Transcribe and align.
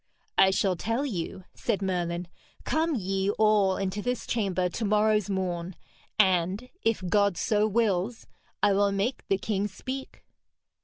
'I 0.39 0.49
shall 0.49 0.75
tell 0.75 1.05
you,' 1.05 1.43
said 1.53 1.83
Merlin. 1.83 2.27
'Come 2.63 2.95
ye 2.95 3.29
all 3.37 3.77
into 3.77 4.01
this 4.01 4.25
chamber 4.25 4.67
to 4.67 4.83
morrow's 4.83 5.29
morn, 5.29 5.75
and, 6.17 6.69
if 6.81 7.03
God 7.07 7.37
so 7.37 7.67
wills, 7.67 8.25
I 8.63 8.73
will 8.73 8.91
make 8.91 9.21
the 9.27 9.37
king 9.37 9.67
speak.' 9.67 10.23